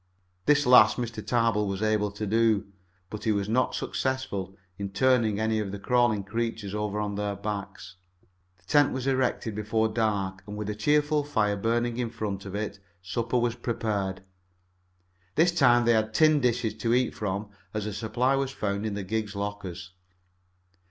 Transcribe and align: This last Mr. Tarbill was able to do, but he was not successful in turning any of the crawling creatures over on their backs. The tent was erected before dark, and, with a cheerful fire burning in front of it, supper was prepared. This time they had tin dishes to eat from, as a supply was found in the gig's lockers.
This 0.47 0.65
last 0.65 0.97
Mr. 0.97 1.23
Tarbill 1.23 1.67
was 1.67 1.83
able 1.83 2.09
to 2.09 2.25
do, 2.25 2.65
but 3.11 3.25
he 3.25 3.31
was 3.31 3.47
not 3.47 3.75
successful 3.75 4.57
in 4.79 4.89
turning 4.89 5.39
any 5.39 5.59
of 5.59 5.71
the 5.71 5.77
crawling 5.77 6.23
creatures 6.23 6.73
over 6.73 6.99
on 6.99 7.13
their 7.13 7.35
backs. 7.35 7.97
The 8.57 8.63
tent 8.65 8.93
was 8.93 9.05
erected 9.05 9.53
before 9.53 9.89
dark, 9.89 10.41
and, 10.47 10.57
with 10.57 10.71
a 10.71 10.75
cheerful 10.75 11.23
fire 11.23 11.55
burning 11.55 11.97
in 11.97 12.09
front 12.09 12.45
of 12.47 12.55
it, 12.55 12.79
supper 13.03 13.37
was 13.37 13.53
prepared. 13.53 14.23
This 15.35 15.51
time 15.51 15.85
they 15.85 15.93
had 15.93 16.15
tin 16.15 16.39
dishes 16.39 16.73
to 16.77 16.95
eat 16.95 17.13
from, 17.13 17.49
as 17.71 17.85
a 17.85 17.93
supply 17.93 18.35
was 18.35 18.49
found 18.49 18.87
in 18.87 18.95
the 18.95 19.03
gig's 19.03 19.35
lockers. 19.35 19.91